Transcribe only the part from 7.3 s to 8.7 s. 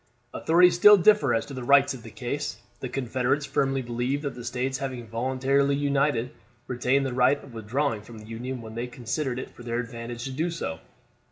of withdrawing from the Union